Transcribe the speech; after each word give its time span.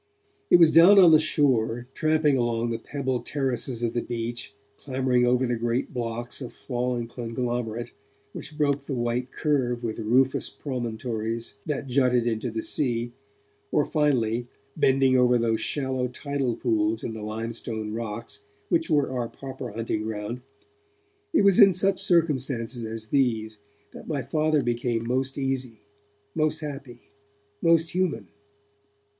It 0.49 0.55
was 0.57 0.71
down 0.71 0.97
on 0.97 1.11
the 1.11 1.19
shore, 1.19 1.85
tramping 1.93 2.35
along 2.35 2.71
the 2.71 2.79
pebbled 2.79 3.23
terraces 3.23 3.83
of 3.83 3.93
the 3.93 4.01
beach, 4.01 4.55
clambering 4.75 5.27
over 5.27 5.45
the 5.45 5.55
great 5.55 5.93
blocks 5.93 6.41
of 6.41 6.53
fallen 6.53 7.05
conglomerate 7.07 7.91
which 8.33 8.57
broke 8.57 8.85
the 8.85 8.95
white 8.95 9.31
curve 9.31 9.83
with 9.83 9.99
rufous 9.99 10.49
promontories 10.49 11.59
that 11.67 11.85
jutted 11.85 12.25
into 12.25 12.49
the 12.49 12.63
sea, 12.63 13.11
or, 13.71 13.85
finally, 13.85 14.47
bending 14.75 15.15
over 15.19 15.37
those 15.37 15.61
shallow 15.61 16.07
tidal 16.07 16.55
pools 16.55 17.03
in 17.03 17.13
the 17.13 17.21
limestone 17.21 17.93
rocks 17.93 18.39
which 18.69 18.89
were 18.89 19.11
our 19.11 19.29
proper 19.29 19.69
hunting 19.71 20.01
ground, 20.01 20.41
it 21.31 21.43
was 21.43 21.59
in 21.59 21.73
such 21.73 22.01
circumstances 22.01 22.83
as 22.83 23.09
these 23.09 23.59
that 23.91 24.07
my 24.07 24.23
Father 24.23 24.63
became 24.63 25.07
most 25.07 25.37
easy, 25.37 25.81
most 26.33 26.59
happy, 26.61 27.01
most 27.61 27.91
human. 27.91 28.29